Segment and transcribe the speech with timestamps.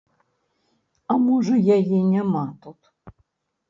[1.13, 2.95] А можа, яе няма тут?